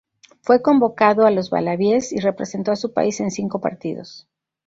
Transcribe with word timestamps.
Fue 0.41 0.63
convocado 0.63 1.27
a 1.27 1.29
los 1.29 1.51
Wallabies 1.51 2.11
y 2.11 2.17
representó 2.17 2.71
a 2.71 2.75
su 2.75 2.91
país 2.91 3.19
en 3.19 3.29
cinco 3.29 3.61
partidos. 3.61 4.27